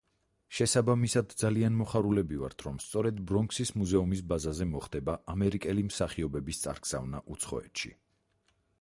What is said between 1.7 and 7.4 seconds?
მოხარულები ვართ, რომ სწორედ ბრონქსის მუზეუმის ბაზაზე მოხდება ამერიკელი მსახიობების წარგზავნა